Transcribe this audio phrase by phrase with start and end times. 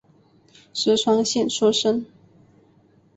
[0.73, 2.07] 石川县出身。